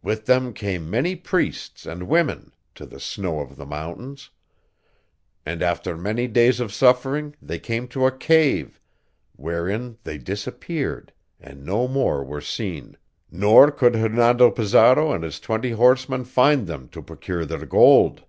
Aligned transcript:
"With 0.00 0.26
them 0.26 0.52
came 0.52 0.88
many 0.88 1.16
priests 1.16 1.86
and 1.86 2.04
women, 2.04 2.52
to 2.76 2.86
the 2.86 3.00
snow 3.00 3.40
of 3.40 3.56
the 3.56 3.66
mountains. 3.66 4.30
And 5.44 5.60
after 5.60 5.96
many 5.96 6.28
days 6.28 6.60
of 6.60 6.72
suffering 6.72 7.34
they 7.42 7.58
came 7.58 7.88
to 7.88 8.06
a 8.06 8.16
cave, 8.16 8.80
wherein 9.34 9.98
they 10.04 10.18
disappeared 10.18 11.12
and 11.40 11.64
no 11.66 11.88
more 11.88 12.22
were 12.22 12.40
seen, 12.40 12.96
nor 13.28 13.72
could 13.72 13.96
Hernando 13.96 14.52
Pizarro 14.52 15.10
and 15.10 15.24
his 15.24 15.40
twenty 15.40 15.72
horsemen 15.72 16.22
find 16.26 16.68
them 16.68 16.88
to 16.90 17.02
procure 17.02 17.44
their 17.44 17.66
gold. 17.66 18.22